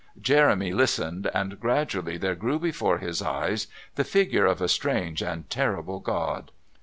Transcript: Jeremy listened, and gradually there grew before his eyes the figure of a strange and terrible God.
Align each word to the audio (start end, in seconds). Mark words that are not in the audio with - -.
Jeremy 0.19 0.71
listened, 0.73 1.29
and 1.31 1.59
gradually 1.59 2.17
there 2.17 2.33
grew 2.33 2.57
before 2.57 2.97
his 2.97 3.21
eyes 3.21 3.67
the 3.93 4.03
figure 4.03 4.47
of 4.47 4.59
a 4.59 4.67
strange 4.67 5.21
and 5.21 5.47
terrible 5.47 5.99
God. 5.99 6.49